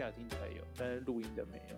[0.00, 1.76] 下听才有，但是录音的没有。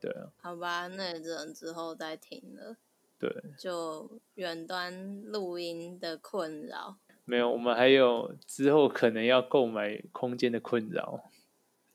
[0.00, 2.76] 对啊，好吧，那也只能之后再听了。
[3.18, 6.98] 对，就远端录音的困扰。
[7.24, 11.28] 没有，我们还有之后可能要购买空间的困扰。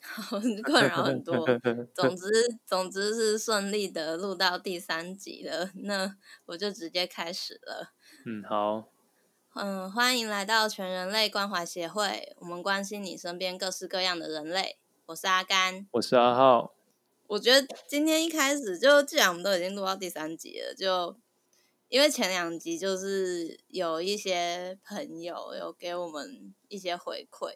[0.66, 1.48] 困扰很多。
[1.96, 2.28] 总之，
[2.66, 5.72] 总之是顺利的录到第三集了。
[5.76, 6.18] 那
[6.48, 7.94] 我就直接开始了。
[8.26, 8.90] 嗯，好。
[9.54, 12.36] 嗯，欢迎来到全人类关怀协会。
[12.42, 14.78] 我们关心你身边各式各样的人类。
[15.08, 16.74] 我是阿甘，我是阿浩。
[17.28, 21.16] 我觉得今天一开始就，既然我们都已经录到第三集了，就
[21.90, 27.54] 因为前两集就是有一些朋友有给我们一些回馈，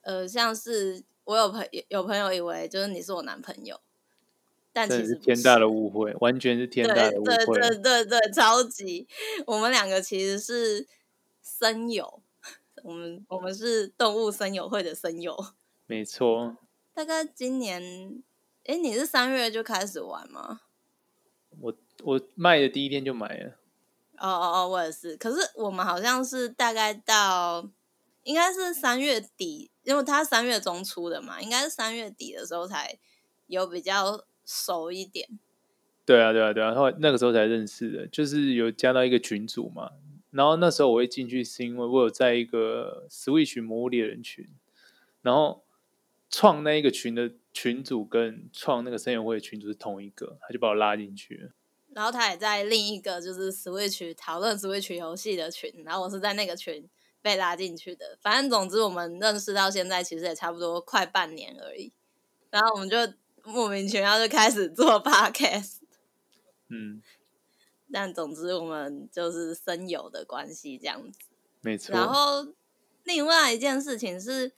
[0.00, 3.78] 呃，像是我有朋有朋友以为就是你是我男朋友，
[4.72, 9.06] 但其实是天大的误会，完全是天大的误会，对对对对对，超级，
[9.46, 10.88] 我们两个其实是
[11.42, 12.22] 森友，
[12.82, 15.36] 我们我们是动物森友会的森友，
[15.86, 16.56] 没错，
[17.00, 18.22] 大概今年。
[18.64, 20.60] 哎，你是三月就开始玩吗？
[21.58, 23.52] 我我卖的第一天就买了。
[24.18, 25.16] 哦哦哦，我也是。
[25.16, 27.66] 可是我们好像是大概到，
[28.24, 32.98] 应该是三月底，因为他三月中出的嘛，应该是三月底的时候才
[33.46, 35.26] 有比较熟一点。
[36.04, 39.92] 对啊，对啊，对啊，后来那个时候才认识的，就是有加到一个群组嘛。
[40.32, 44.46] 然后那时候我会进去，是因为我有在一个 Switch 魔物猎人群，
[45.22, 45.64] 然后
[46.30, 47.32] 创那一个群的。
[47.52, 51.50] 群主跟创那个声友会的群主是同一个，他就把我拉进去了。
[51.92, 56.88] 然后他也在另一个就是 Switch 讨论 Switch 游戏的群，然后我是在那个群
[57.20, 58.16] 被拉进去的。
[58.22, 61.92] 反正总之我们认识到现在其实也差不多快半年而已。
[62.50, 62.96] 然后我们就
[63.42, 65.78] 莫名其妙就开始做 Podcast。
[66.68, 67.02] 嗯。
[67.92, 71.18] 但总之我们就是声友的关系这样子。
[71.62, 71.92] 没错。
[71.92, 72.46] 然后
[73.02, 74.52] 另外一件事情是，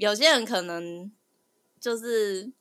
[0.00, 1.12] 有些人可能。
[1.80, 2.52] 就是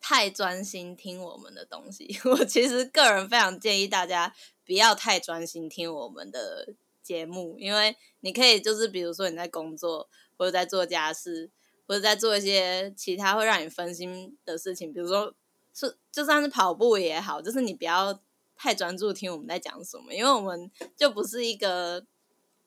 [0.00, 4.34] 太专心听我们的东西， 我其实个人非常建议大家
[4.64, 6.72] 不要太专心听我们的
[7.02, 11.50] 节目，因为你可以就是比如说你在工作，或者在做家事，
[11.86, 15.34] 或者在做一些其他会让你分心的事情，比如说
[15.74, 18.18] 是就算是跑步也好，就是你不要
[18.56, 22.06] 太专注听我们在讲什么，因为我们就不是一个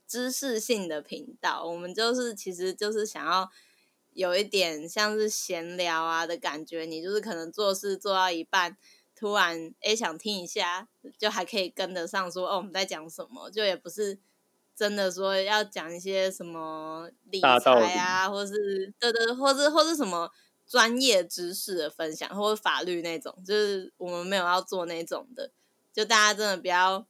[0.08, 3.50] 知识性的频道，我们就是其实就是想要。
[4.18, 8.76] 有一点像是闲聊啊的感觉，你就是可能做事做到一半，
[9.16, 10.88] 突然诶想听一下，
[11.20, 14.18] 就还可以跟得上说哦我们在讲什么，就也不是
[14.76, 20.32] 真的说要讲一些什么理财啊，或是对对，或是或是什么
[20.66, 25.52] 专业知识的分享，或者法律那种，就是我们没有要做那种的，
[25.94, 27.06] 就大家真的不要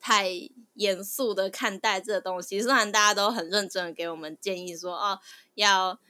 [0.00, 0.32] 太
[0.74, 5.20] 严肃的看待这个东西，虽然大家都很认真的给我们建议说哦
[5.54, 6.00] 要。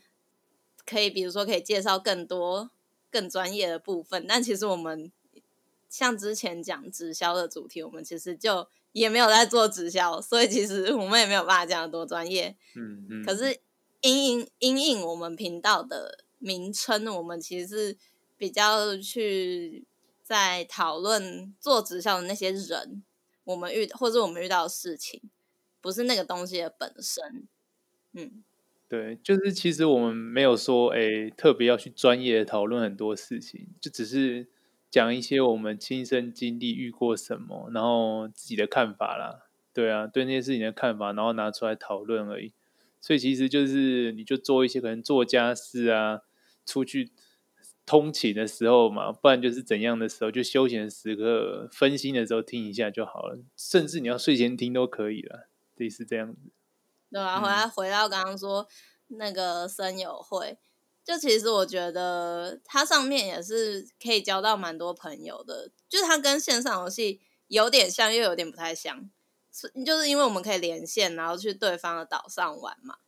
[0.88, 2.70] 可以，比如说可以介绍更多
[3.10, 5.12] 更专业的部分，但其实我们
[5.90, 12.56] 像之前讲直销的主题，我们其实就也没有在做直销，所以其实我们也没有办法讲得多专业。
[12.74, 13.24] 嗯嗯。
[13.24, 13.60] 可是
[14.00, 17.98] 因应因应我们频道的名称，我们其实是
[18.36, 19.86] 比较去
[20.22, 23.02] 在讨论做直销的那些人，
[23.44, 25.20] 我们遇或者我们遇到的事情，
[25.82, 27.46] 不是那个东西的本身。
[28.12, 28.42] 嗯。
[28.90, 34.48] 对，就是其实我们没有说，诶，特别要去专业讨论很多事情，就只是
[34.90, 39.44] 讲一些我们亲身经历、遇过什么，然后自己的看法啦。
[39.74, 42.52] 对啊，对那些事情的看法，然后拿出来讨论而已。
[43.00, 46.22] 所以其实就是，你就做一些可能做家事啊，
[46.64, 47.10] 出去
[47.84, 53.38] 通勤的时候嘛，不然就是怎样的时候，就休闲时刻、分心的时候听一下就好了。
[53.54, 56.50] 甚至你要睡前听都可以了，类似这样子。
[57.10, 58.68] 对啊，回来回到刚刚说
[59.06, 60.58] 那个声友会，
[61.02, 69.10] 就其实我觉得它上面也是可以交到蛮多朋友的，就是它跟线上游戏有点像，又有点不太像，
[69.86, 72.98] 就是因为我们可以连线，然后去对方的岛上玩嘛。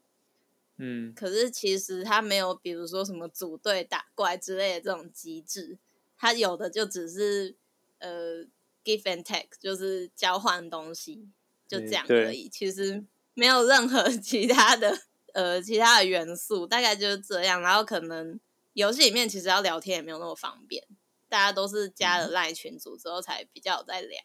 [0.78, 1.12] 嗯。
[1.14, 5.76] 可是其实它没有，比如说什么组队打怪之类的这种机制，
[6.16, 7.54] 它有的就只是
[7.98, 8.46] 呃
[8.82, 11.28] ，give and take，就是交换东西，
[11.68, 12.48] 就这样而已。
[12.48, 13.04] 其实。
[13.34, 14.98] 没有任何 其他的
[15.32, 17.60] 呃其他的元素，大概就是这样。
[17.60, 18.38] 然后可能
[18.72, 20.86] 游戏里面其实要聊天也没有那么方便，
[21.28, 24.18] 大家都是加了赖群组之后才比较有在聊。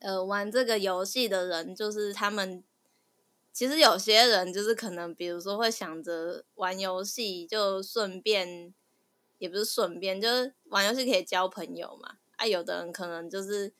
[0.00, 2.64] 呃，玩这个游戏的人就是他们，
[3.52, 8.74] 其实有些人就是可能比如说会想着玩游戏就顺便，
[9.38, 12.16] 也不是顺便，就是玩游戏可以交朋友嘛。
[12.36, 13.74] 啊，有的人可能就是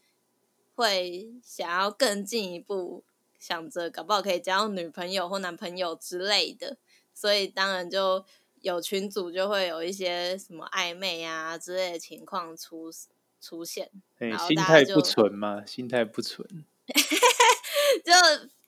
[0.75, 3.03] 会想要更进一步。
[3.41, 6.77] 想着搞不好可以交女朋友或男朋友之类的，
[7.13, 8.25] 所以当然就
[8.61, 12.93] 有群组就会有一些什么暧昧啊之类的情况出
[13.41, 16.47] 出现，欸、心态不纯嘛，心态不纯，
[18.05, 18.13] 就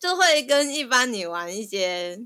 [0.01, 2.19] 就会跟一般你玩一些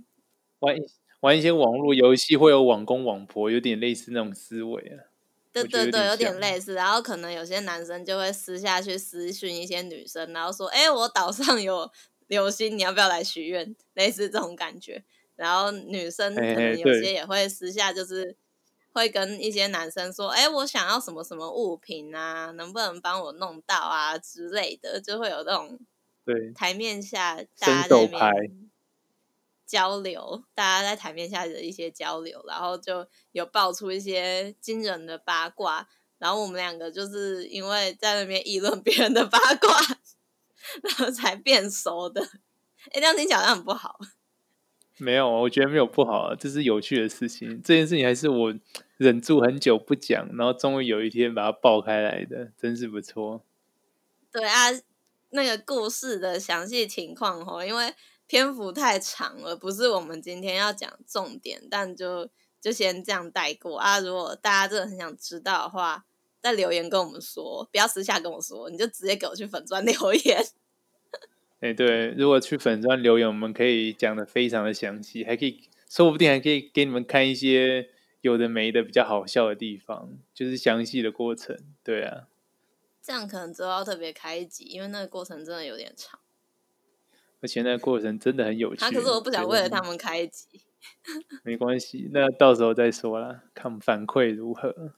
[0.60, 0.76] 玩
[1.20, 5.10] 玩一些网络游戏，会有网公网婆，有点类似那种思维啊。
[5.52, 6.74] 对对对，有点类似。
[6.74, 11.90] 然后可能有些男生就会私下去私讯一些女生，然后说：“哎，我岛上有
[12.26, 15.04] 流星，你要不要来许愿？”类似这种感觉。
[15.36, 18.34] 然后女生可能有些也会私下就是
[18.92, 25.78] 会跟一些男生说：“哎，我想要什么什么物品啊，能不能帮我弄到啊之类的？”就会有这种
[26.24, 28.70] 对台面下大家在那边
[29.66, 35.88] 交流，大家在台面下的一些交流，然后就有爆出一些惊人的八卦。
[36.18, 39.95] 然后我们两个就是因为在那边议论别人的八卦，
[40.82, 42.22] 然后才变熟的。
[42.92, 43.98] 哎，这样听起来好像很不好。
[44.98, 47.60] 没有，我觉得没有不好，这是有趣的事情。
[47.62, 48.54] 这件事情还是我
[48.96, 53.44] 忍住很久不讲，然后终于有一天把它爆开来的，真是不错。
[54.32, 54.68] 对啊，
[55.30, 57.92] 那个故事的详细情况哦，因为
[58.26, 64.00] 篇幅太长了，不是我们今天要讲重点，但就就先这样带过啊。
[64.00, 66.06] 如果大家真的很想知道的话，
[66.46, 70.40] 再留言跟我们说，不要私下跟我说，你就直接给我去粉钻 留言。
[71.60, 77.88] 哎，对，如果去粉钻留言，我们可以讲的非常的详细，还可以，说不定还可以给你们看一些
[78.20, 81.58] 有的没的比较好笑的地方，就是详细的过程。
[81.82, 82.28] 对啊，
[83.02, 86.20] 这样可能之后要特别开一集，因为那个过程真的有点长，
[87.40, 88.80] 而且那个过程真的很有趣。
[88.80, 90.60] 他、啊、可是我不想为了他们开一集，
[91.42, 94.92] 没关系，那到时候再说啦，看反馈如何。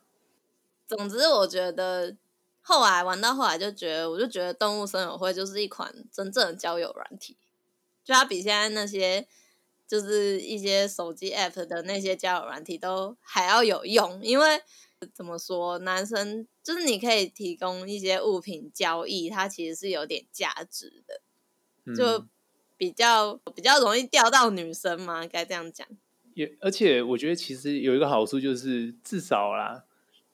[0.89, 2.17] 总之，我觉得。
[2.61, 7.35] 后来玩到后来就觉得，我就觉得动物森友会就是一款真正的交友软体，
[8.05, 9.27] 就它比现在那些
[9.87, 14.61] 就是一些手机 app 的那些交友软体都还要有用，因为
[15.15, 22.27] 怎么说，男生就是你可以提供一些物品交易，它其实是有点价值的，就
[22.77, 25.89] 比较比较容易钓到女生嘛，该这样讲。
[26.35, 29.87] 也而且我觉得其实有一个好处就是至少啦。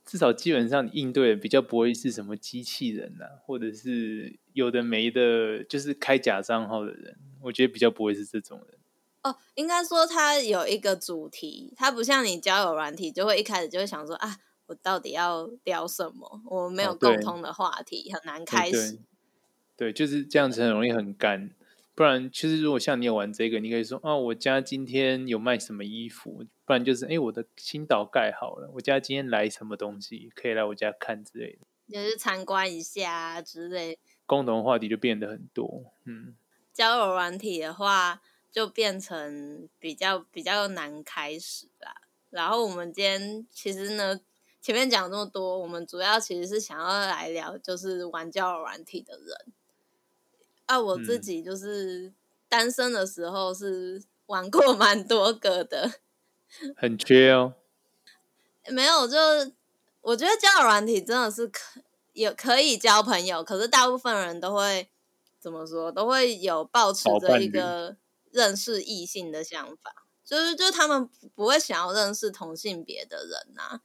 [0.04, 8.78] 至少基本上你应对的比较不会是什么机器人呐、啊，或者是有的没的，就是开假账号的人，我觉得比较不会是这种人。
[9.22, 14.36] 哦，应该说他有一个主题，他不像你交友软体，就会一开始就会想说啊，
[14.66, 16.42] 我到底要聊什么？
[16.50, 18.92] 我们没有共同的话题，哦、很难开始
[19.76, 19.90] 对。
[19.90, 21.50] 对，就是这样子，很容易很干。
[21.94, 33.98] 不然，其实如果像你有玩这个，你可以说啊，我家今天有卖什么衣服，不然就是哎，我的新岛盖好了，我家今天来什么东西，可以来我家看之类的，就是参观一下之类。
[34.26, 36.34] 共同话题就变得很多，嗯。
[36.72, 38.20] 交友软体的话，
[38.50, 41.94] 就变成比较比较难开始啦。
[42.30, 44.18] 然后我们今天其实呢，
[44.60, 49.52] 前面讲这么多，我们主要其实是想要来聊，就是玩交友软体的人。
[50.66, 52.12] 啊，我自己就是
[52.48, 56.00] 单身的时候是玩过蛮多个的，
[56.76, 57.54] 很缺哦。
[58.68, 59.16] 没有，就
[60.00, 61.80] 我觉得交友软体真的是可
[62.12, 64.88] 也可以交朋友，可是大部分人都会
[65.38, 67.96] 怎么说，都会有抱持着一个
[68.30, 73.80] 认识异性的想法，就是就是他们不会想要认识同性别的人呐。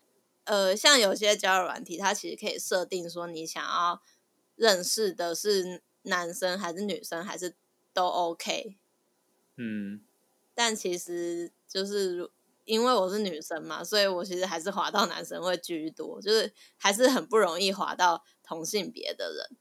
[0.45, 4.01] 呃，像有些交友软体，它其实可以设定说你想要
[4.55, 5.81] 认识的是。
[6.03, 7.55] 男生还是女生还是
[7.93, 8.77] 都 OK，
[9.57, 9.99] 嗯，
[10.55, 12.31] 但其实就是
[12.69, 19.57] 因为我是女生嘛，所以我其实还是滑到男生会居多，就是还是很不容易滑到同性别的人。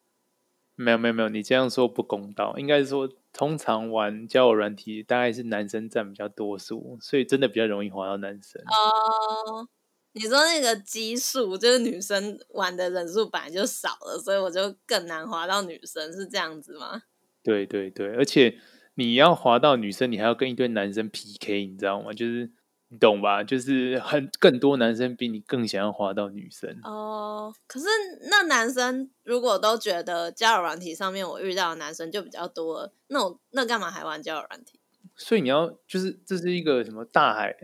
[0.75, 8.63] 没有没有没有，你这样说不公道，应该是说通常玩交友软体大概是男生占比较多数，所以真的比较容易滑到男生。
[8.63, 9.69] 哦。
[10.13, 17.03] 你说那个基数，就是女生玩的人数本来就少了，所以我就更难滑到女生，是这样子吗？
[17.43, 18.59] 对对对，而且
[18.95, 22.13] 你要滑到女生，你还要跟一堆男生 PK，你知道吗？
[22.13, 22.51] 就是
[22.89, 23.45] 你懂吧？
[23.45, 26.79] 就是很更多男生比你更想要滑到女生。
[26.83, 27.87] 哦，可是
[28.31, 34.81] 那男生如果都觉得交友软体上面我遇到的男生就比较多了，那我那干嘛还玩交友软体？
[35.17, 37.55] 所以你要就是这是一个什么大海？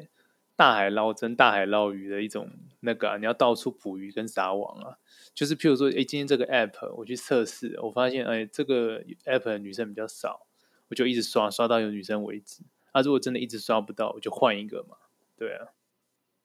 [0.57, 4.99] 大海捞针、大海捞鱼的一种那个、啊，你要到处捕鱼跟撒网啊。
[5.35, 10.47] 就是譬如说，哎，今天这个 app 我去测试，我发现哎，这个 app 的女生比较少，
[10.91, 12.63] 我就一直刷刷到有女生为止。
[12.93, 14.97] 啊，如果真的一直刷不到，我就换一个嘛。
[15.37, 15.75] 对啊。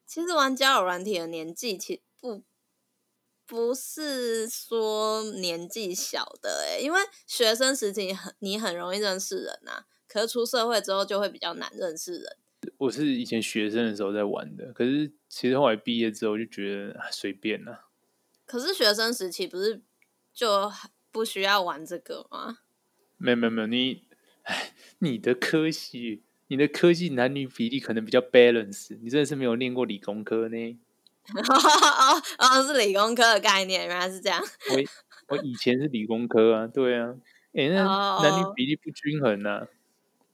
[0.05, 2.43] 其实玩交友软体的年纪，其不
[3.46, 12.38] 不是说年纪小的哎，因为学生时期很你很容易认识人呐、啊，可是出社会之后就会比较难认识人。
[12.77, 17.88] 我是以前学生的时候在玩的，可是其实后来毕业之后就觉得随便了。
[18.46, 19.81] 可是学生时期不是
[20.34, 20.72] 就
[21.12, 22.60] 不需要玩这个吗？
[23.17, 24.03] 没有没有没有，你
[24.43, 30.79] 哎，你的科系，你的科技男女比例可能比较 balance，你真的是没有念过理工科呢。
[31.29, 34.41] 哦哦，是理工科的概念，原来是这样。
[34.72, 34.77] 我
[35.38, 37.13] 我以前是理工科啊，对啊，
[37.53, 37.84] 哎，那
[38.24, 39.68] 男女比例不均衡啊，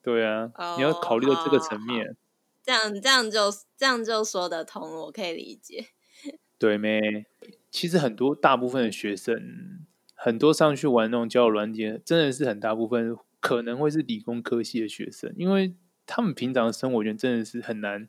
[0.02, 2.16] 对啊，你要考虑到这个层面。
[2.64, 5.88] 这样这样就这样就说得通，我可以理解。
[6.58, 7.26] 对没？
[7.70, 18.08] 其实很多大部分的学生，很多上去玩那种交友软件，真的是很大部分可能会是理工科系的学生，因为他们平常的生活圈真的是很难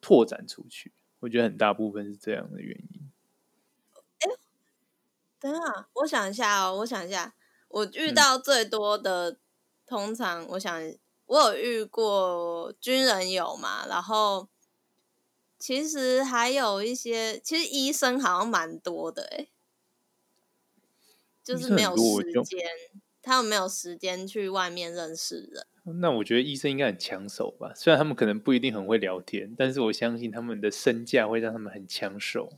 [0.00, 0.92] 拓展出去。
[1.20, 3.10] 我觉得很大部分是这样的原因。
[4.18, 4.30] 哎，
[5.38, 7.34] 等下，我想一下哦，我想一下，
[7.68, 9.38] 我遇到最多的，嗯、
[9.86, 10.92] 通常我想
[11.26, 14.48] 我有遇过军人有嘛，然后
[15.58, 19.48] 其实还有一些，其实医生好像蛮多的，哎，
[21.44, 22.68] 就是没有时间，
[23.22, 25.66] 他们没有时间去外面认识人。
[26.00, 27.72] 那我觉得医生应该很抢手吧？
[27.74, 32.52] 虽然他们可能不一定很会聊天，但是我相信他们的身价会让他们很抢手。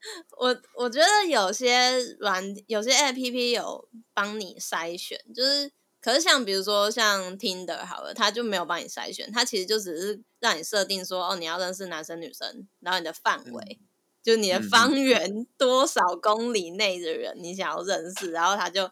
[0.38, 5.70] 我我觉得有些软有些 APP 有帮你筛选，就是
[6.00, 13.86] 可是像比如说像 Tinder 好了，他就没有帮你筛选，他其实就只是让你设定说哦，你要认识男生女生，然后你的范围、嗯、
[14.22, 18.90] 就你的方圆多少公里内的人你想要认识，然后他就。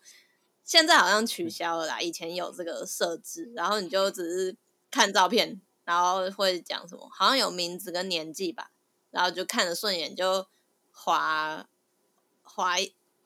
[0.65, 4.57] 现在好像取消了啦，以前有这个设置，然后你就只是
[4.91, 8.71] 看照片，然后会讲什么，好像有名字跟年纪吧，
[9.11, 10.47] 然后就看着顺眼就
[10.91, 11.69] 滑
[12.43, 12.77] 滑，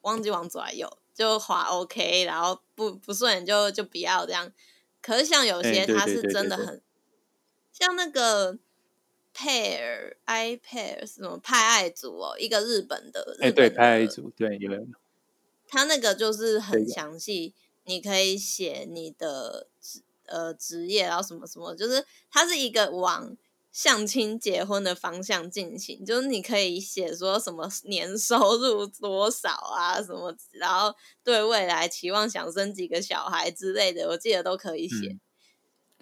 [0.01, 4.53] 忘记往左还右就滑 OK，然后不不顺眼就就不要这样。
[5.01, 6.83] 可是像有些他是真的很
[7.73, 8.59] 像那个
[9.33, 14.73] Pair iPair 什么派爱组哦，一个日本的，哎对派爱组对有。
[15.69, 23.37] 他那个就是很详细，你可以写你的职呃职业，然后什么什么，就是它是一个往
[23.71, 35.09] 相亲结婚的方向进行，就是你可以写说什么年收入多少啊，什么，然后对未来期望想生几个小孩之类的，我记得都可以写。
[35.09, 35.21] 嗯、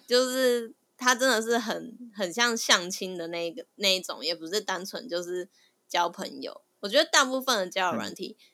[0.07, 5.49] 就是它真的是很很像相亲的那个那一种，也不是单纯就是
[5.89, 6.63] 交朋友。
[6.81, 8.37] 我觉得大部分的交友软体。
[8.39, 8.45] 嗯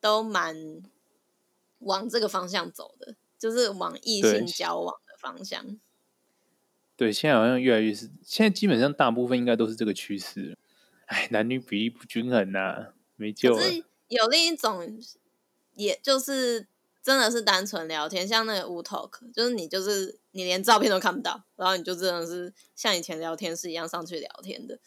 [0.00, 0.82] 都蛮
[1.80, 5.78] 往这个方向走的，就是往异性交往的方向。
[6.96, 10.58] 对，现在好像越来越是，现在基本上大部分应该都是这个趋势。
[11.06, 13.62] 哎，男女比例不均衡呐、啊，没救了。
[13.62, 15.00] 是有另一种，
[15.74, 16.66] 也就是
[17.02, 24.78] 真的是单纯聊天，像那个无 talk，就是你就是你连照片都看不到，然后你就真的是像以前聊天室一样上去聊天的。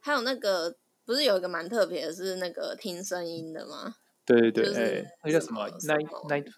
[0.00, 3.96] 还有那个不是有一个蛮特别的，是那个听声音的吗？
[4.26, 6.52] 对对对，哎，那叫什么？Night Night，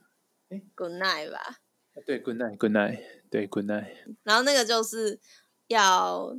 [0.48, 1.58] 哎，Good Night 吧。
[2.06, 3.88] 对，Good Night，Good Night，对，Good Night。
[4.22, 5.20] 然后那个就是
[5.66, 6.34] 要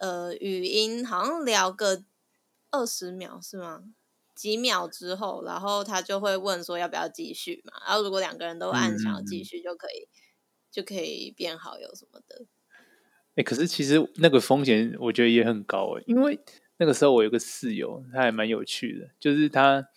[0.00, 2.04] 呃语音，好像聊个
[2.70, 3.84] 二十秒是吗？
[4.34, 7.72] 几秒之后，然后他就会问说要不要继续嘛。
[7.86, 10.12] 然后如果两个人都按想要继续，就可以、嗯、
[10.70, 12.44] 就可以变好友什么的。
[13.36, 16.38] 哎，可是其实那个风险我觉得也很高哎，因为
[16.78, 19.88] 那个时候我有个室友，他还蛮有趣的，就是他。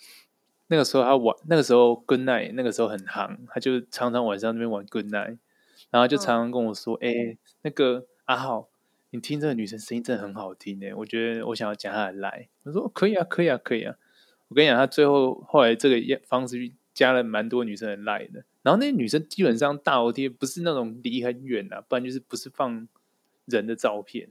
[0.68, 5.38] 那个时候他玩，那个时候 Good Night，那个时候很行，他就常常晚上那边玩 Good Night，
[5.90, 8.70] 然后就常常跟我说：“哎、嗯欸，那个阿浩，
[9.12, 13.96] 你听这个女生声音真的很好听诶，我觉得我想要加她来。”我说：“可以啊，可以啊，可以啊。”
[14.50, 22.88] 我跟你讲，他最后后来这个方式加了蛮多女生的来的，然后那些女生基本上大头贴不是那种离很远啊，不然就是不是放
[23.46, 24.30] 人的照片。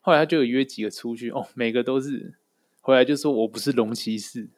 [0.00, 2.34] 后来他就有约几个出去，哦，每个都是
[2.80, 4.48] 回来就说我不是龙骑士。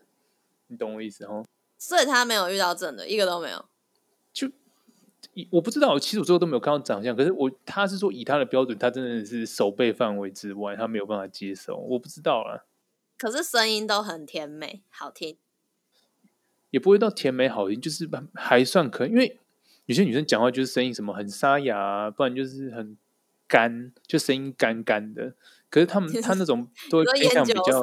[0.69, 1.45] 你懂我意思哦？
[1.79, 3.65] 所以他没有遇到正的，一个都没有。
[4.33, 4.51] 就
[5.51, 7.15] 我不知道，其实我最后都没有看到长相。
[7.15, 11.77] 可是我他是说，以他的标准，他真的是手背范围之外，他没有办法接受。
[11.77, 12.65] 我不知道啊。
[13.19, 15.37] 可是声音都很甜美，好听。
[16.71, 19.11] 也不会到甜美好听，就是还算可以。
[19.11, 19.39] 因为
[19.87, 22.97] 有些女生讲话就是声音什么很沙哑啊，不然就是很
[23.47, 25.35] 干，就声音干干的。
[25.69, 27.81] 可是他们他那种都会偏向比较，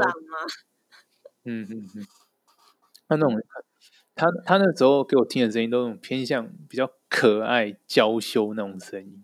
[1.46, 2.08] 嗯嗯嗯。
[3.18, 3.42] 他那种，
[4.16, 9.24] 他他那时候给我听的声音，都是那种偏向比较可爱娇羞那种声音，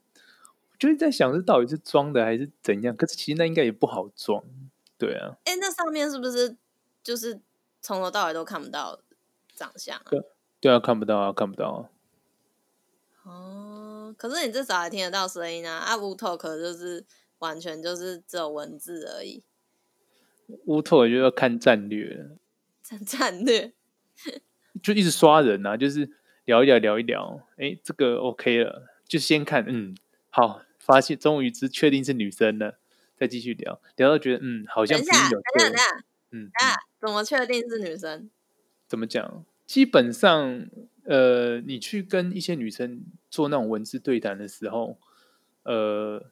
[0.72, 2.96] 我就是在想，这到底是装的还是怎样？
[2.96, 4.44] 可是其实那应该也不好装，
[4.98, 5.38] 对啊。
[5.46, 6.56] 哎、欸，那上面是不是
[7.04, 7.40] 就是
[7.82, 9.00] 从头到尾都看不到
[9.56, 10.04] 长相啊？
[10.10, 10.22] 对，
[10.60, 11.90] 对啊，看不到啊，看不到啊。
[13.24, 15.78] 哦，可是你至少还听得到声音啊！
[15.78, 17.06] 啊，无 talk 就是
[17.40, 19.44] 完全就是只有文字而已。
[20.66, 22.38] 乌托就要看战略了，
[22.82, 23.74] 战 战略
[24.84, 26.10] 就一直刷人啊，就是
[26.46, 29.96] 聊一聊聊一聊，哎，这个 OK 了，就先看，嗯，
[30.30, 32.80] 好，发现终于是确定是女生了，
[33.16, 35.84] 再继续聊，聊到觉得嗯，好像等一下，等一下，等一下，
[36.32, 38.30] 嗯，啊，怎么确定是女生？
[38.88, 39.46] 怎么讲？
[39.66, 40.68] 基本上，
[41.04, 44.98] 呃，你去跟一些女生做那种文字对谈的时候，
[45.64, 46.32] 呃。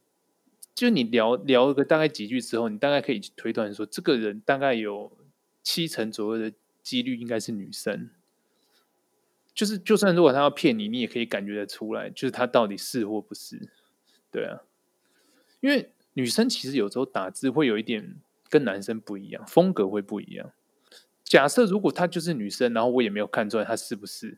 [0.75, 5.11] 就你聊聊个大概几句之后，你大概可以推断说，这个人大概有
[5.63, 6.55] 七成左右的
[6.87, 8.09] 几率应该是女生。
[9.53, 13.69] 就是，就算如果他要骗你，你也可以感觉得出来，就是他到底是或不是。
[14.31, 14.61] 对啊，
[15.59, 18.15] 因为女生其实有时候打字会有一点
[18.49, 20.51] 跟男生不一样，风格会不一样。
[21.23, 24.37] 假设如果她就是女生，然后我也没有看出来她是不是。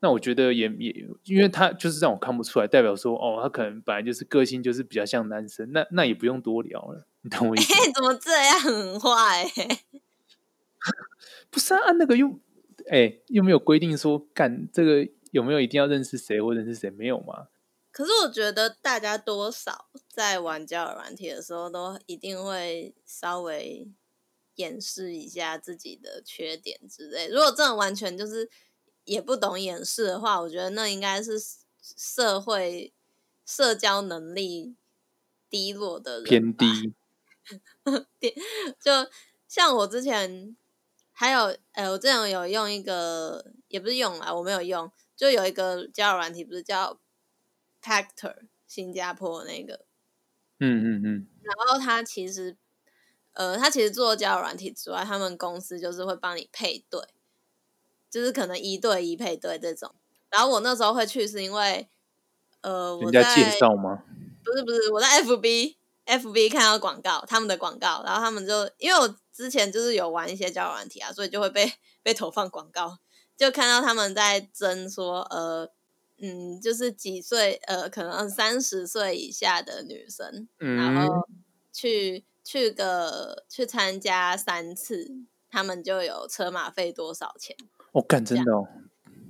[0.00, 7.74] 那我觉得也也，因为他就是让我看不出来，代表说哦，他可能本来就是个性就是比较像男生，那那也不用多聊了，你懂我意思？
[7.92, 9.44] 怎么这样很坏、
[11.50, 12.28] 不是啊，那个又
[12.86, 17.48] 哎、欸、又没有规定说干这个有没有一定要认识谁或认识谁没有吗？
[17.90, 23.88] 可是我觉得大家多少在玩交友软体的时候，都一定会稍微
[24.56, 27.28] 掩饰一下自己的缺点之类。
[27.28, 28.48] 如果真的完全就是。
[29.04, 31.40] 也不懂掩饰的话，我觉得那应该是
[31.80, 32.92] 社会
[33.46, 34.76] 社交能力
[35.48, 36.92] 低落的人偏低。
[38.78, 39.10] 就
[39.48, 40.54] 像我之前
[41.18, 47.00] 还有，哎、欸，我之前有用一个，也不是用啊，我没有用，就有一个交友软体，不是叫
[47.82, 48.36] Pactor，
[48.68, 49.80] 新加坡那个。
[50.60, 51.26] 嗯嗯嗯。
[51.42, 52.56] 然后他其实，
[53.32, 57.00] 呃，他其实做交友软体之外，他们公司就是会帮你配对。
[58.08, 59.92] 就是可能一对一配对这种，
[60.30, 61.88] 然后我那时候会去是因为，
[62.60, 64.04] 呃，我在介绍吗？
[64.44, 65.74] 不是不是，我在 FB
[66.06, 71.72] FB 看到广告，他们的广告，然后他们就因为我之前就是有玩一些交友软体啊，所以就会被
[72.02, 72.98] 被投放广告，
[73.36, 75.70] 就看到他们在争说，呃，
[76.20, 81.28] 嗯，就是几岁，呃，可能三十岁以下的女生，嗯、然后
[81.72, 85.08] 去去个去参加三次，
[85.48, 87.56] 他们就有车马费多少钱。
[87.92, 88.66] 我干、哦，真的哦，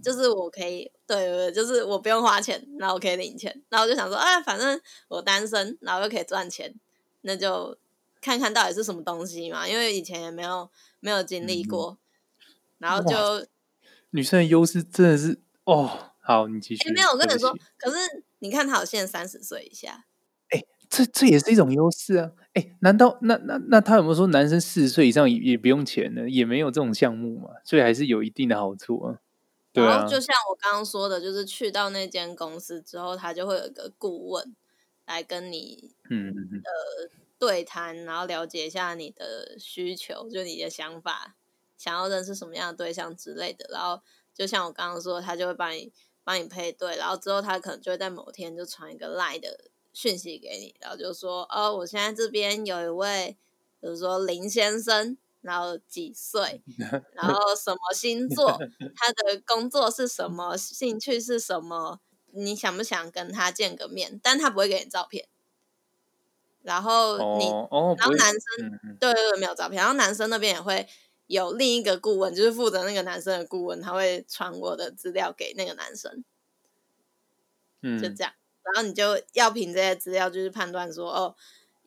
[0.02, 6.74] 就是我可以，对对对，就是我不用花钱，然后我可以领钱，然后我就想说，啊，反正我单身，然后又可以赚钱，
[7.20, 7.76] 那就
[8.20, 13.46] 看看到底是什么东西嘛，因为以前也没有没有经历过，嗯、然后就
[14.10, 16.92] 女生的优势真的是哦，好，你继续。
[16.92, 20.06] 没有，我跟你说，可是你看，他有现在三十岁以下。
[20.48, 22.32] 哎这这也是一种优势啊！
[22.54, 26.26] 哎，难道那那那他有没有说男生四十岁以上也也不用钱呢？
[26.30, 29.18] 也没有这种项目嘛，所以还是有一定的好处啊。
[29.70, 34.56] 对啊，然后就像我刚刚说的，就是去到那间公司之后，他就会有一个顾问
[35.04, 36.28] 来跟你嗯
[36.64, 41.36] 呃对谈，然后了解一下你的需求，就你的想法，
[41.76, 43.68] 想要认识什么样的对象之类的。
[43.72, 44.02] 然后
[44.34, 45.92] 就像我刚刚说，他就会帮你
[46.24, 49.70] 帮你配对，然后之后他可能就会在某天就传一个 line 的。
[49.90, 53.36] 讯息给你，然后就说哦，我现在这边有一位，
[53.80, 56.62] 比如说林先生，然后几岁，
[57.14, 58.56] 然后什么星座，
[58.94, 61.98] 他的工作是什么，兴趣是什么，
[62.30, 64.20] 你想不想跟他见个面？
[64.22, 65.26] 但他不会给你照片。
[66.68, 69.78] 然后你，哦哦、然后男生，嗯、对对对，没有照片。
[69.78, 70.86] 然后男生那边也会
[71.26, 76.22] 有另一个顾问，就是负责那个男生的顾问，他会传我的资料给那个男生。
[77.80, 78.32] 嗯，就这样。
[78.62, 81.34] 然后你就要凭这些资料，就是判断说，哦，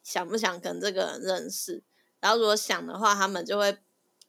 [0.02, 1.84] 想不想跟这个人认识？
[2.20, 3.78] 然后如果想的话，他们就会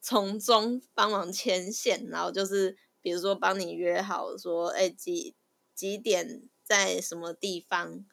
[0.02, 5.34] 从中帮忙牵线，然后就是比如说帮你约好说，哎，几
[5.74, 8.04] 几点在什么地方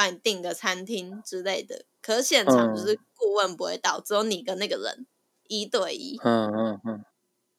[0.00, 1.84] 帮你订个餐厅之类的。
[2.00, 5.06] 可是现场就是顾问不会到，嗯、只有你跟那个人
[5.46, 6.18] 一对一。
[6.24, 7.04] 嗯嗯嗯，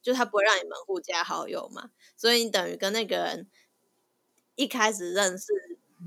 [0.02, 3.46] 就他不会让你们互加好友嘛，所以你等于跟那个人
[4.56, 5.52] 一开始认识。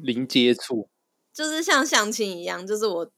[0.02, 0.89] 零接触，
[1.32, 3.10] 就是像相亲一样，就是我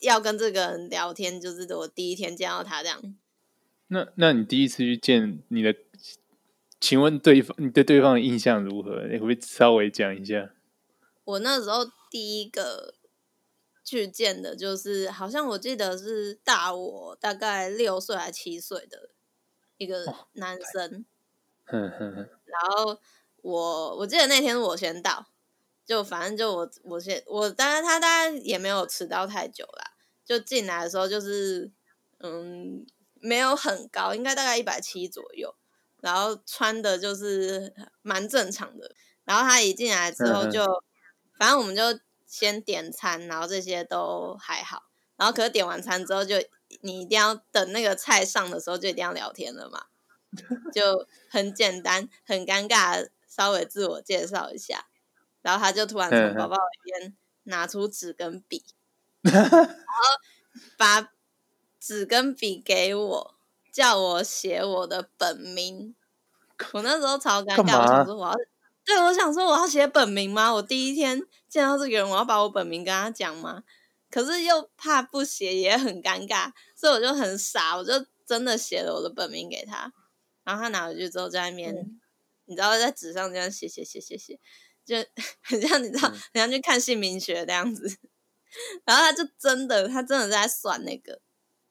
[0.00, 3.00] 要跟这个人聊天，就是我第一天见到他这样。
[3.86, 5.72] 那，那你第一次去见你的，
[6.80, 9.04] 请问对方，你对对方的印象如何？
[9.04, 10.50] 你会不会稍微讲一下？
[11.22, 12.94] 我那时候第一个
[13.84, 19.10] 去见的，就是好像我记得是大我大概六岁还七岁的
[19.76, 21.04] 一个男生。
[21.66, 22.98] 然后
[23.42, 25.26] 我我记得那天我先到。
[25.88, 29.92] 就反正就我我先我当然他大概也没有迟到太久啦，
[30.22, 31.72] 就进来的时候就是
[32.18, 35.54] 嗯没有很高，应该大概一百七左右，
[36.02, 38.94] 然后穿的就是蛮正常的，
[39.24, 40.62] 然后他一进来之后就、
[41.38, 41.82] 反正我们就
[42.26, 44.82] 先点餐，然后这些都还好，
[45.16, 46.36] 然后可是点完餐之后就
[46.82, 49.84] 你一定要等那个菜上的时候就一定要聊天了嘛，
[50.74, 54.86] 就很简单很尴尬，稍微自我介绍一下，
[55.40, 58.64] 然后他就突然从包包里边拿出纸跟笔，
[59.22, 59.66] 然后
[60.76, 61.12] 把
[61.78, 63.34] 纸跟笔给我，
[63.72, 65.94] 叫我写我的本名，
[66.72, 68.34] 我那时候超尴尬，我想说我要。
[68.88, 70.50] 对，我想说我要写本名吗？
[70.54, 73.62] 我第一天见到这个人，我要把我本名跟他讲吗？
[74.10, 79.92] 可是又怕不写也很尴尬，所以我就很傻，我就真的写了我的本名给他。
[80.42, 82.00] 然后他拿回去之后，在那边，嗯、
[82.46, 84.40] 你知道，在纸上这样写写写写写，
[84.86, 84.96] 就
[85.44, 87.98] 很像你知道，很像去看姓名学这样子。
[88.86, 91.20] 然后他就真的，他真的在算那个，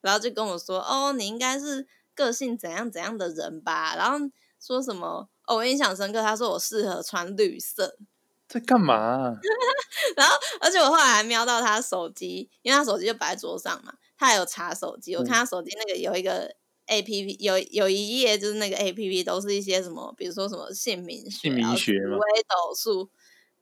[0.02, 4.20] 然后就跟我说：“哦，你应该是个性怎样怎样的人吧？”然后
[4.60, 5.30] 说什么？
[5.46, 7.98] 哦，我印象深刻，他说我适合穿绿色，
[8.48, 9.34] 在干嘛啊？
[10.18, 15.16] 然后，而且我后来还瞄到他手机，因为他手机就摆在桌上嘛，他还有查手机。
[15.16, 16.54] 我看他手机那个有一个
[16.88, 23.10] A P P，有有一页就是那个 A P P 都是一些什么，比如说什么姓名学、姓名学、紫微斗数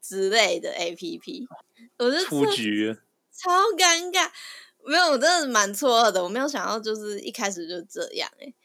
[0.01, 1.47] 之类的 A P P，
[1.97, 2.95] 我就出局，
[3.31, 4.29] 超尴尬。
[4.87, 8.55] 没有，我真的蛮错愕的，我没有想到就是一开始就这样哎、欸。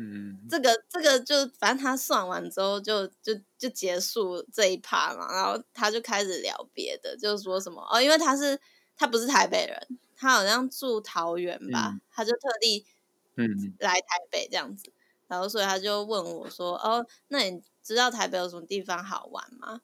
[0.00, 8.56] 嗯，这个这个就反正他算完之后就就就结束这一趴嘛，然后他就开始聊别的，就是说什么哦，因为他是
[8.96, 12.86] 他不是台北人，他好像住桃园吧，嗯、他就特地
[13.34, 14.94] 嗯来台北这样子，嗯、
[15.26, 19.80] 然后所以他就问我说哦，那你知道台北有什么地方好玩吗？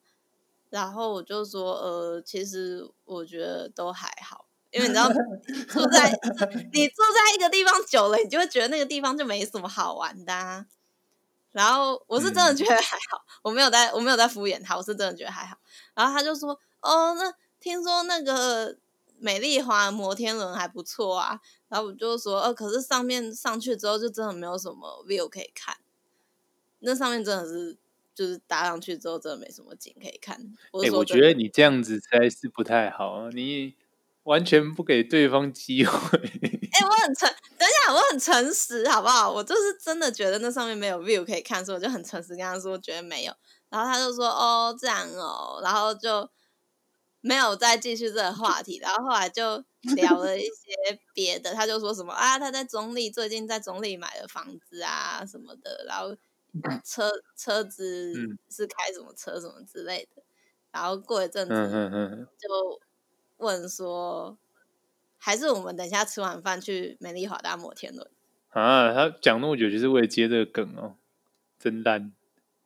[0.70, 4.46] 然后我就说呃，其实我觉得都还好。
[4.74, 6.10] 因为你知道，住在
[6.72, 10.66] 你住在一个地方久了，你就会觉得那个地方就没什么好玩的啊。
[11.52, 15.56] 然后我是真的觉得还好，我没有在，我没有在敷衍他，我是真的觉得还好。
[15.94, 18.76] 然后他就说：“哦，那听说那个
[19.20, 21.38] 美丽华摩天轮还不错啊。”
[21.70, 25.76] 然后我就说：“哦，可是上面上去之后就真的没有什么 view 可以看，
[26.80, 27.76] 那上面真的是
[28.12, 30.36] 就是搭上去之后真的没什么景可以看。”
[30.84, 33.76] 哎，我觉得你这样子实在是不太好，你。
[34.24, 36.18] 完全不给对方机会。
[36.18, 39.30] 哎、欸，我很诚，等一下，我很诚实，好不好？
[39.30, 43.32] 我就是真的觉得那上面没有 view 可以看，所以我就很诚实跟他说，我觉得没有。
[43.70, 46.28] 然后他就说，哦，这样哦，然后就
[47.20, 48.78] 没有再继续这个话题。
[48.78, 49.62] 然后后来就
[49.94, 56.16] 聊了一些别的，他就说什么啊，他在中立最近在中立买了房子啊什么的，然后
[56.84, 58.14] 车车子
[58.48, 60.22] 是开什么车什么之类的。
[60.72, 61.54] 然后过一阵子
[62.38, 62.48] 就。
[63.38, 64.38] 问说，
[65.18, 68.08] 还是我们等一下吃完饭去美丽华大摩天轮
[68.50, 68.92] 啊？
[68.92, 70.96] 他讲那么久就是为了接这个梗哦，
[71.58, 72.12] 真烂，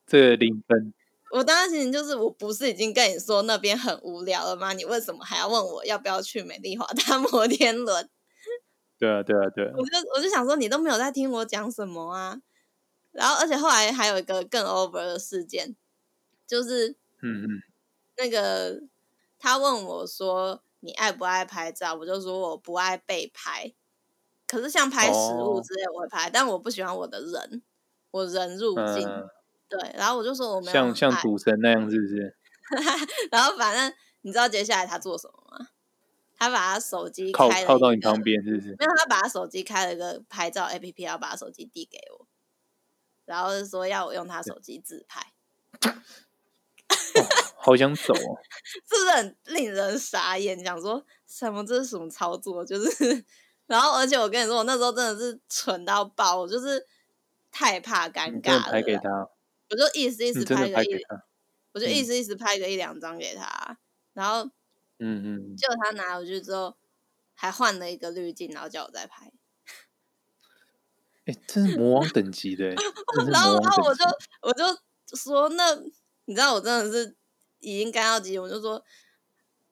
[0.07, 0.92] 这个零分。
[1.33, 4.72] 我当时心情就是，我不是已经跟你说那边很无聊了吗？
[4.72, 8.09] 你为什么还要问我要不要去美丽华大摩天轮？
[8.98, 9.72] 对啊，对啊，对啊。
[9.76, 12.40] 我就我就想说，你都没有在听我讲什么啊？
[13.12, 15.76] 然后，而且后来还有一个更 over 的事件，
[16.46, 17.48] 就是嗯嗯，
[18.16, 18.83] 那个。
[19.38, 23.72] 他问我说：“你爱不爱拍照？”我就说：“我不爱被拍，
[24.46, 27.62] 可是像拍食物之类我会拍，哦、但我不喜欢我的人，
[28.11, 29.07] 我人入镜。
[29.09, 29.29] 嗯”
[29.68, 32.35] 对，然后我就说我没有像像赌神那样，是不是？
[33.31, 35.68] 然后反正你知道接下来他做什么吗？
[36.38, 38.68] 他把他手机靠靠到你旁边，是不是？
[38.79, 42.27] 没有，他把他手机开了一个拍照 APP，然后把他手机递给我，
[43.27, 45.33] 然后说要我用他手机自拍。
[47.68, 48.40] 好想走哦，
[48.88, 50.59] 是不是很令人傻眼？
[50.64, 51.62] 想说什么？
[51.66, 52.64] 这是什么操作？
[52.64, 53.22] 就是，
[53.68, 56.87] 然后而且我跟你说，我那时候真的是蠢到爆，我就是
[57.50, 58.72] 太怕尴尬了。
[58.72, 59.28] 拍给他，
[59.68, 60.96] 我就意思意思拍个一，
[61.72, 63.76] 我就意思意思拍个一两张给他，
[64.14, 64.44] 然后，
[64.98, 66.74] 嗯嗯，结果他拿回去之后，
[67.35, 69.31] 还换了一个滤镜，然后叫我再拍。
[71.26, 72.68] 哎，这是魔王等级的，
[73.31, 74.04] 然后然后我就
[74.40, 74.64] 我就
[75.14, 75.74] 说，那
[76.24, 77.17] 你知道我真的是。
[77.61, 78.85] 已经干到极，我就说，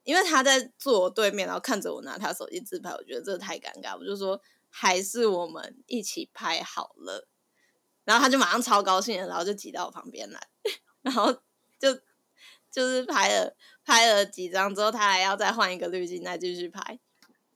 [0.03, 7.27] 因为他在坐我对面，然后看着我拿他手机自拍，我觉得这太尴尬，我就说还是我们一起拍好了。
[8.03, 10.47] 然后他就马上超高兴的，然后就挤到我旁边来，
[11.01, 11.33] 然后
[11.77, 11.93] 就
[12.71, 16.99] 就是拍了拍了几张之后，他还要再换一个滤镜再继续拍。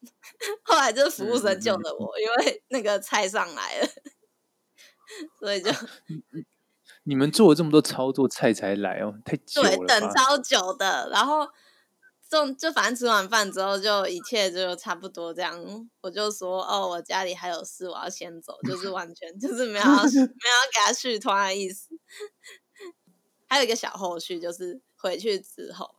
[0.63, 3.87] 后来就是服务生救了我，因为那个菜上来了，
[5.39, 5.71] 所以就。
[7.03, 9.69] 你们做了这么多操作，菜才来哦，太久了。
[9.75, 11.09] 对，等超久的。
[11.11, 11.47] 然后，
[12.29, 15.59] 就就反正吃完饭之后，就一切就差不多这样。
[16.01, 19.89] 我就说，哦，我家里还有事，我要先走，就是完全 就是没有没有
[20.21, 21.89] 要给他续团的意思。
[23.47, 25.89] 还有一个小后续，就是回去之后，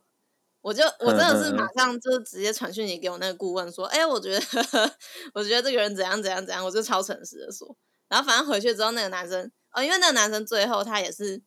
[0.61, 4.41] 我就我真的是马上就直接传讯息给我那个顾问说，哎、欸，我觉得
[5.35, 7.75] 我觉得这个人怎样怎样怎样，我就超诚实的说。
[8.07, 11.41] 然后反正回去之后，那个男生哦，因为那个男生最后他也是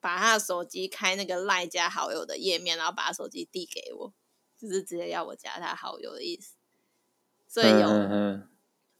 [0.00, 4.12] 把他的手机开那个赖加好友的页面，然后把他手机递给我，
[4.58, 6.54] 就是直接要我加他好友的意思。
[7.48, 7.88] 所以有，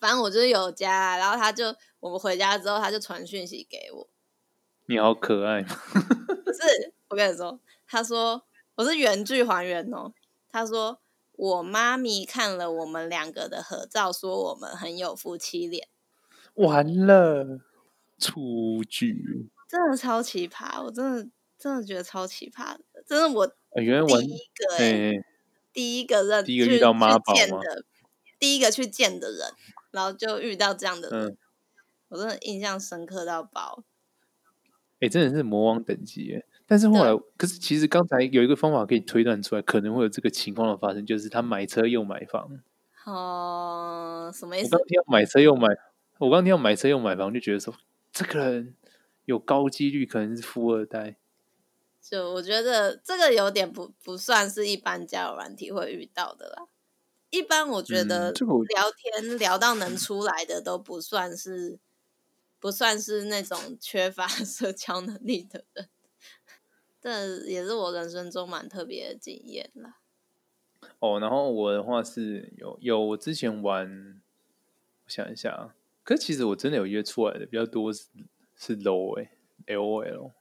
[0.01, 4.09] 反正我就是有加，然后他就我们回家之后，他就传讯息给我。
[4.87, 5.63] 你好可爱。
[6.45, 8.47] 不是，我跟你说，他说
[8.77, 10.13] 我是原句还原哦。
[10.49, 11.01] 他说
[11.33, 15.89] 我妈咪看了我们两个的合照，说我们很有夫妻脸。
[16.55, 17.61] 完了，
[18.19, 20.83] 出局，真的超奇葩！
[20.83, 25.25] 我真的真的觉得超奇葩的，真的我第一个、欸欸、
[25.73, 27.85] 第一个认第一个遇到妈宝的，
[28.39, 29.41] 第一个去见的人，
[29.91, 31.37] 然后就遇到这样的人，嗯、
[32.09, 33.85] 我真的印象深刻到爆。
[35.01, 36.47] 哎、欸，真的是魔王等级耶！
[36.67, 42.49] 但是后来，可是其实刚才有一个方法可以推断出来，可能会有这个情况的发生，就是他买车又买房。
[43.05, 44.69] 哦，什么意思？
[44.73, 45.69] 我刚听到买车又买。
[46.19, 47.75] 我刚听到买车又买房，就觉得说
[48.15, 48.77] 这个人
[49.25, 51.17] 有高几率可能是富二代。
[52.01, 56.69] 就我觉得这个有点不不算是一般交友软体会遇到的啦。
[57.31, 61.81] 一般我觉得聊天聊到能出来的都不算是
[62.61, 65.89] 不算是那种缺乏 社交能力的人。
[67.01, 69.99] 这也是我人生中蛮特别的经验啦。
[71.01, 74.23] 哦，然后我的话是有有我之前玩，
[75.05, 75.75] 我想一下啊。
[76.05, 78.09] 可是其实我真的有约出来的比较多是
[78.55, 79.31] 是 low 哎、
[79.67, 80.33] 欸、L O L，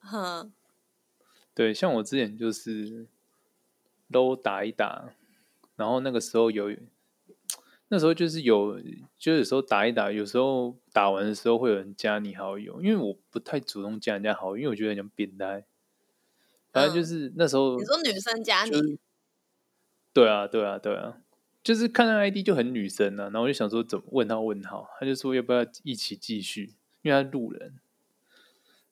[0.00, 0.52] 哼，
[1.54, 3.06] 对，像我之前就是
[4.10, 5.14] low 打一打，
[5.76, 6.76] 然后那个时候有，
[7.88, 8.80] 那时候就是有，
[9.16, 15.64] 就有时候打一打，有时候打完的时候会有人加你好友，因为我不太主动加人家好友，因为我觉得人家变态。
[16.70, 18.98] 反正就是那时候，你说女生加你，
[20.12, 21.18] 对啊，对啊，对啊。
[21.62, 27.74] 就是看到 ID 就很女生啊，然后我就想说怎么问他问号，他就说要不要一起继续，因为他路人。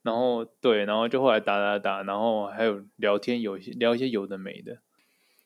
[0.02, 4.78] 然后对，然后就后来打打打，然后还有聊天，有一些聊一些有的没的。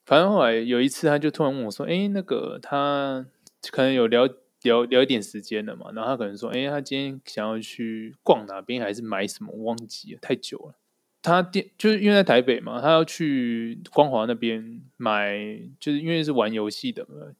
[0.04, 3.26] 反正后来有一次，他就突然问我说：“哎，那个他
[3.72, 4.28] 可能有聊
[4.62, 9.50] 聊聊一点时间了嘛？”然后他可能说：“哎，他今天想要去逛哪边，还是买什么？
[9.64, 10.74] 忘记了，太久了。”
[11.24, 17.32] 他店就是因为在台北嘛，他要去光华那边买，就是因为是玩游戏的嘛，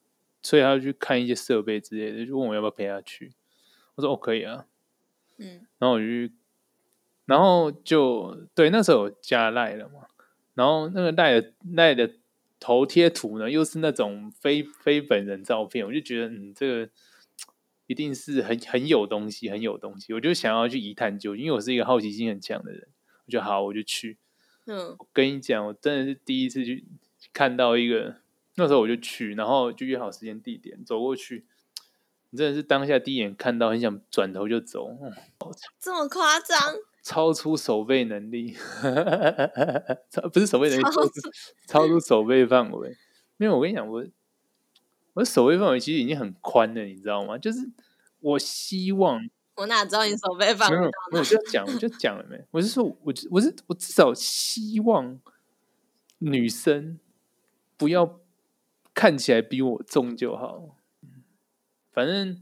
[0.42, 3.32] 所以他要去看一些设备之类的，就问我要不要陪他去。
[3.96, 4.64] 我说哦，可以啊，
[5.36, 6.32] 嗯，然后我就去，
[7.26, 10.06] 然后就对，那时候有加赖了嘛，
[10.54, 12.10] 然后那个赖的赖的
[12.58, 16.90] 头贴图呢，又是那种非非本人照片，我就觉得嗯，这个
[17.86, 22.88] 一定是很很有东西，很有东西，我就想要去一探究竟，因为我是一个好奇心很强的人。
[23.26, 24.18] 我就好，我就去。
[24.66, 26.84] 嗯，我跟你讲，我真的是第一次去
[27.32, 28.16] 看到一个，
[28.54, 31.44] 那时候我就去，然后就约好时间地点，走过去，
[32.30, 34.88] 你真的是当下第一眼看到，很想转头就走。
[35.02, 35.12] 嗯、
[35.78, 36.58] 这么夸张？
[37.02, 38.56] 超出守备 能力，
[40.08, 41.10] 超不是守备能力，超出，
[41.66, 42.96] 超出守备范围。
[43.36, 44.02] 因为我跟你讲，我
[45.12, 47.36] 我的守备范围其实已经很宽了，你知道吗？
[47.36, 47.70] 就是
[48.20, 49.28] 我希望。
[49.56, 50.68] 我哪知道你手被放？
[50.70, 52.44] 没有，没有，就讲，我就讲了没。
[52.50, 55.20] 我是说，我我是我至少希望
[56.18, 56.98] 女生
[57.76, 58.20] 不要
[58.92, 60.76] 看起来比我重就好。
[61.92, 62.34] 反正，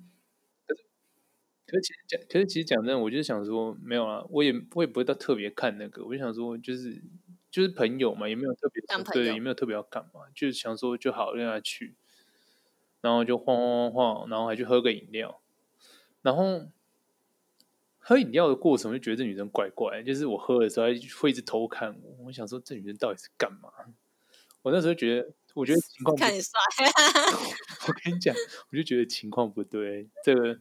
[1.66, 6.05] 可是其实讲，可是其实讲真的，我就想说，没有啊，我也我也不会到特别看那个。
[6.07, 7.03] 我就想说，就是
[7.51, 11.94] 就是朋友嘛，也没有特别对，也没有特别要干嘛，就是想说就好让他去，
[13.03, 15.42] 然后就晃晃晃晃，然后还去喝个饮料，
[16.22, 16.70] 然后。
[18.04, 20.86] 喝饮料的过程，我就觉得这女生怪怪，就是我喝的时候
[21.20, 22.26] 会一直偷看我。
[22.26, 23.70] 我想说，这女生到底是干嘛？
[24.62, 26.50] 我那时候觉得，我觉得情况看你帅。
[27.86, 28.34] 我跟你讲，
[28.70, 30.08] 我就觉得情况不对。
[30.24, 30.58] 这个，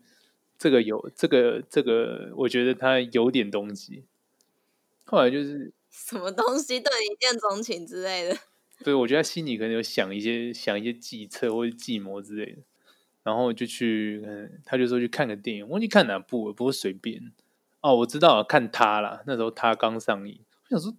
[0.57, 4.05] 这个有这个这个，我觉得他有点东西。
[5.05, 8.37] 后来就是什么东西对你一见钟情之类的。
[8.83, 12.61] 对，我觉得他心里可能有想一些想一些计策或者计谋之类的。
[13.23, 17.31] 然后就去，嗯，他就说去看个电影，我忘记看哪部，不过随便。
[17.81, 19.23] 哦，我知道了，看他啦。
[19.25, 20.93] 那时候他刚上映，我想说，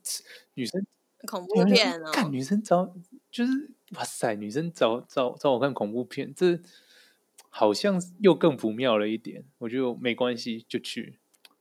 [0.54, 0.84] 女生
[1.26, 2.94] 恐怖片哦，看女生找
[3.30, 6.58] 就是哇塞，女生找找找我看恐怖片，这
[7.48, 9.44] 好像又更不妙了一点。
[9.58, 11.18] 我就没关系，就去。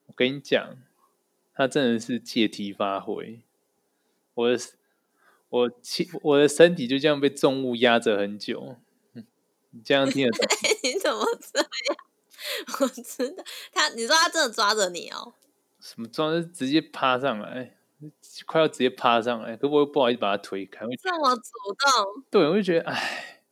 [0.08, 0.78] 我跟你讲，
[1.54, 3.41] 他真的是借题发挥，
[4.34, 4.58] 我的
[5.50, 5.71] 我
[6.24, 8.78] 我的身体就这样被重物压着很久。
[9.71, 10.47] 你这样听得懂？
[10.84, 11.67] 你怎么这样？
[12.81, 15.34] 我知道他，你说他真的抓着你哦？
[15.79, 16.31] 什么抓？
[16.53, 17.77] 直接趴上来，
[18.45, 20.86] 快要直接趴上来，可我又不好意思把他推开。
[21.01, 21.41] 这么主
[21.77, 22.23] 动？
[22.29, 23.43] 对，我就觉得哎。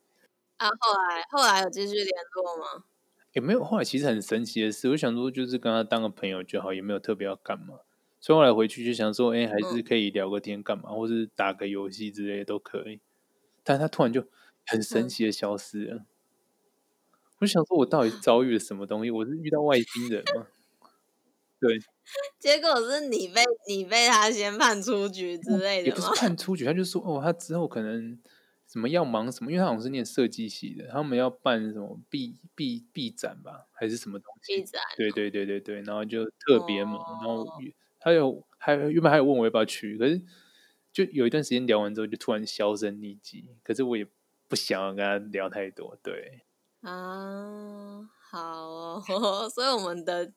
[0.58, 2.84] 啊，后来后来有继续联络吗？
[3.32, 3.64] 也没有。
[3.64, 7.80] 后来其实很神奇的是，我想说就是跟他当个朋友就好，也没有特别要干嘛。
[8.20, 13.00] 所以后来回去就想说，哎，还是可以聊个天干嘛，嗯、或是打个游戏之类的都可以。
[13.64, 14.26] 但他突然就
[14.66, 15.96] 很神奇的消失了。
[15.96, 16.06] 嗯、
[17.40, 19.12] 我就想说，我到底遭遇了什么东西？
[19.12, 20.48] 我是遇到外星人吗？
[21.60, 21.80] 对。
[22.40, 25.86] 结果是你被你被他先判出局之类的吗？
[25.86, 28.20] 也不是判出局，他就说哦，他之后可能
[28.68, 34.56] 什么要忙什么，因为他好像是念设计系的，他们要办什么毕毕毕展吧，还是什么东西？
[34.58, 34.82] 毕展。
[34.98, 37.46] 对对对对对，然后就特别忙，哦、然后
[38.00, 40.22] 他有还原本还有问我要不要去，可是
[40.92, 43.56] 就有一段时间聊完之后，就突然销声匿迹。
[43.64, 44.06] 可是我也
[44.48, 46.42] 不想要跟他聊太多，对。
[46.82, 49.04] 啊，好哦，
[49.54, 50.32] 所以我们的。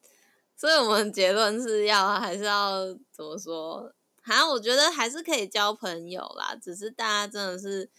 [0.55, 3.93] 所以，我们结论是要还是要怎么说？
[4.23, 7.91] 好像我觉得还是可以交朋友啦，只是大家真的是，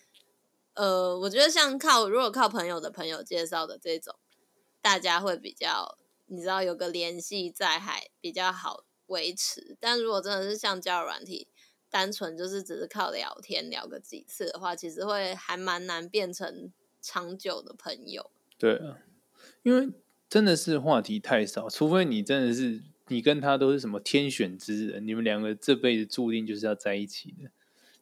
[0.75, 4.15] 呃，我觉得像靠如果靠朋友的朋友介绍的这种，
[4.81, 9.75] 大家会比较，你知道有个联系在，还比较好维持。
[9.81, 11.49] 但如果真的是像交友软体，
[11.89, 16.71] 单纯就是只是靠聊天聊个几次的话，其实会还蛮难变成
[17.03, 18.31] 长久的朋友。
[18.57, 18.97] 对啊，
[19.61, 19.93] 因为。
[20.29, 27.51] 真的是话题太少，除非你真的是你跟他都是什么天选之人，你们两个这辈子注定就是要在一起的。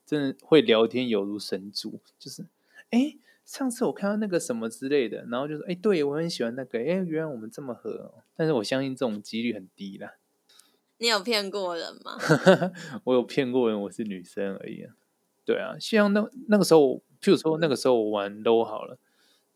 [0.05, 2.45] 真的会聊天犹如神助，就是
[2.91, 8.23] 哎，上次我看到那个什么之类的，然后就说哎，对我很喜欢那个，哎，原来我们这么合哦。
[8.33, 10.13] 但是我相信这种几率很低啦。
[10.99, 12.17] 你有骗过人吗？
[13.03, 14.95] 我有骗过人，我是女生而已啊。
[15.43, 18.97] 对啊，像那那个时候，譬如说那个时候我玩 LOL 好了。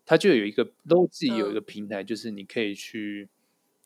[0.08, 3.28] 他就有一个，LOL 自己有一个平台，就是你可以去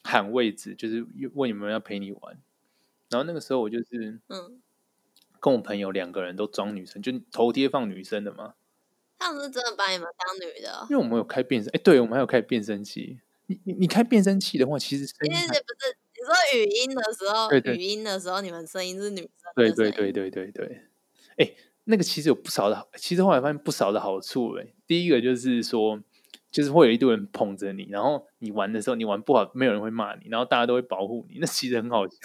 [0.04, 2.38] 喊位置，就是问有没有人要陪你玩。
[3.10, 4.60] 然后那个时候我就是，嗯，
[5.40, 8.56] 跟我朋友两个人都装女生，就头贴放女生的嘛。
[9.18, 10.88] 他们是真的把你们当女的？
[10.90, 13.22] 因为我们有开变声，哎，对，我们还有开变声器。
[13.46, 19.32] 你你你开变声器的话，其实声音其实不是你说语音的时候，对对语音的时候，你们声音是女生。
[19.56, 20.82] 对对对对对对，
[21.38, 21.54] 哎，
[21.90, 24.54] 那个其实有不少的，其实后来发现不少的好处。
[24.54, 26.02] 哎，第一个就是说。
[26.52, 32.16] 就是会有一堆人捧着你，然后你玩的时候，你玩不好，没有人会骂你，然后大家都会保护你，那其实很好笑。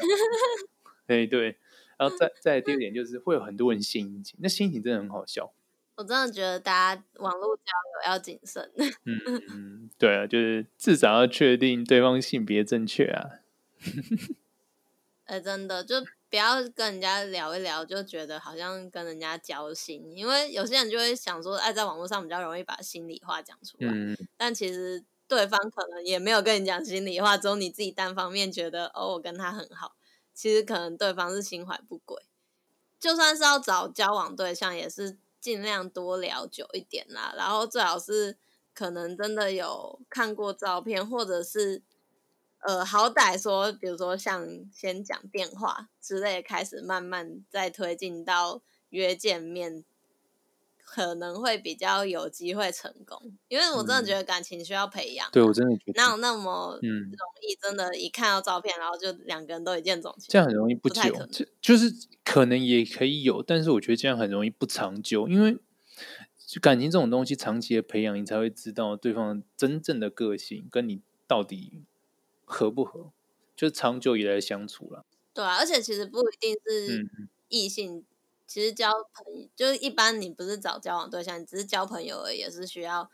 [1.06, 1.58] 对对，
[1.98, 5.52] 然后再再第二点就是会有很多人献殷勤，那心情真的很好笑。
[5.96, 7.62] 我真的觉得大家网络交
[8.06, 8.72] 友要谨慎。
[9.04, 13.28] 嗯嗯，对啊，就是至少要确定对方性别正确啊。
[15.28, 15.96] 哎、欸，真的就。
[16.34, 29.94] 不要跟人家聊一聊，就觉得好像跟人家交心，因为有些人就会想说，哎，在网络上比较容易把心里话讲出来，嗯、但其实对方可能也没有跟你讲心里话，只有你自己单方面觉得，哦，我跟他很好，
[30.34, 32.20] 其实可能对方是心怀不轨。
[32.98, 38.36] 就算是要找交往对象，也是尽量多聊久一点啦，然后最好是
[38.74, 41.84] 可能真的有看过照片，或者是。
[42.66, 49.84] 呃，好歹说，比如说像先讲电话之类，开始慢慢再推进到约见面，
[50.82, 53.36] 可能会比较有机会成功。
[53.48, 56.90] 因为我真的觉得感情需要培养，对我真的觉得哪有那么容
[57.42, 57.54] 易？
[57.60, 61.02] 真的，一看到照片，然后就两个人都一见钟情，这样很容易不久。
[61.02, 61.92] 不就就是
[62.24, 65.28] 可能也可以有，但是我觉得这样很容易不长久。
[65.28, 65.58] 因为
[66.46, 71.84] 就感情这种东西，长期的培养，你才会知道对方真正的个性，跟你到底。
[72.44, 73.12] 合不合，
[73.56, 75.04] 就是长久以来的相处了。
[75.32, 77.08] 对啊，而且其实不一定是
[77.48, 78.04] 异性，嗯、
[78.46, 83.10] 其实交朋友就是一般你不是找交往对象，你只是交朋友而已，也是需要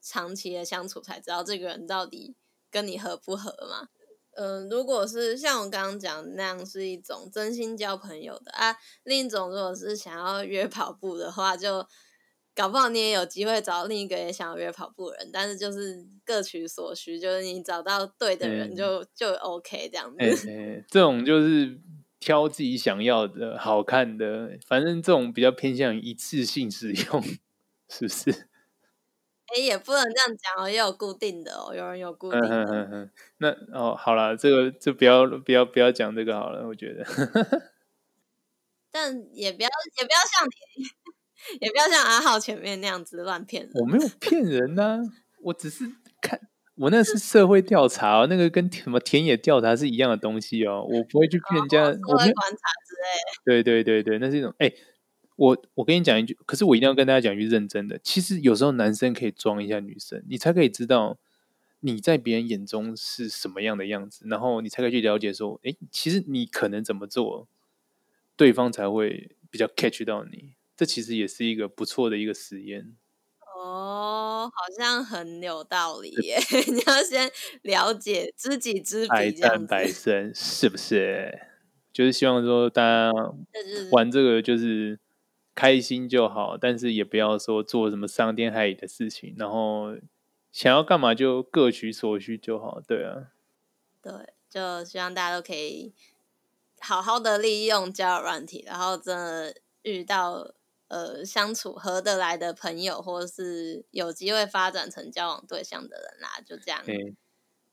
[0.00, 2.34] 长期的相处才知道这个人到底
[2.70, 3.88] 跟你合不合嘛。
[4.32, 11.86] 嗯、呃，如果是像我刚刚讲那样是一种真心交朋友的啊，另一种如果是想要约跑步的话就。
[12.54, 20.18] 搞不好你也有机会找到另一个也想要约跑步的人，但是就是各取所需，就是你找到对的人就、欸、就 OK 这样子。
[20.20, 21.80] 欸欸、这种就是
[22.20, 27.22] 挑自己想要的、好看的，反正这种比较偏向于一次性使用，
[27.88, 28.30] 是不是？
[29.52, 32.48] 哎、欸，也不能这样讲哦，也有固定的哦，有人有固定的。
[32.48, 37.04] 嗯嗯嗯，那哦，好了，这个就不要不要不要讲这个好了，我觉得。
[38.90, 39.68] 但也不要
[39.98, 40.86] 也不要像你。
[41.60, 43.72] 也不要像阿浩前面那样子乱骗人。
[43.74, 45.00] 我没有 骗人呐、啊，
[45.42, 45.84] 我只是
[46.20, 46.40] 看
[46.74, 50.86] 我那是社会调查哦，那个跟什么田野调查是一样的东西哦。
[50.88, 53.44] 我不会去骗人家，哦、我会观察之类。
[53.44, 54.72] 对对对对，那是一种哎，
[55.36, 57.98] 我我跟你讲一句，可是我一定要跟大家讲一句认真的。
[58.02, 61.18] 其实有时候男生可以装一下女生，你才可以知道
[61.80, 67.48] 你在别人眼中是什么样的样子，然后你才可以去了解说，哎，其实你可能怎么做。
[68.34, 70.54] 对方才会比较 catch 到你。
[70.82, 72.96] 这其实也是一个不错的一个实验。
[73.54, 76.36] 哦，好像很有道理耶！
[76.66, 77.30] 你要先
[77.62, 81.38] 了解知己知彼，百战百胜是不是？
[81.92, 83.12] 就是希望说大家
[83.92, 84.98] 玩这个就是
[85.54, 89.36] 开心就好，但是也不要说做什么伤天害理的事情。
[89.38, 89.94] 然后
[90.50, 92.80] 想要干嘛就各取所需就好。
[92.80, 93.28] 对啊，
[94.02, 94.12] 对，
[94.50, 95.94] 就希望大家都可以
[96.80, 100.52] 好好的利用交友软体，然后真的遇到。
[100.92, 106.82] 呃，相处合得来的朋友，或是有机会发展成交往对象的人啦，就这样。
[106.84, 107.14] Okay.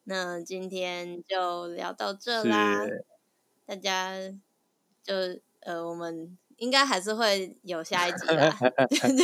[0.06, 2.80] 那今天就聊到这啦，
[3.66, 4.16] 大家
[5.04, 5.14] 就
[5.60, 8.50] 呃，我们应该还是会有下一集啦，
[8.90, 9.18] 就先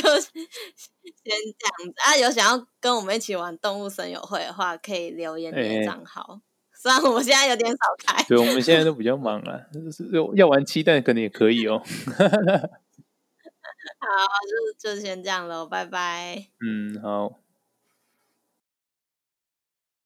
[1.23, 2.17] 这样子啊。
[2.17, 6.21] 有想要跟我们一起玩动物森友会的话，可以留言你的账号。
[6.33, 6.41] 欸、
[6.73, 9.69] 虽然我现在有点少开，对，我们现在都比较忙 了，
[10.35, 11.81] 要玩鸡蛋可能也可以哦。
[14.05, 14.27] 好，
[14.79, 16.47] 就就先这样喽，拜拜。
[16.61, 17.44] 嗯，好。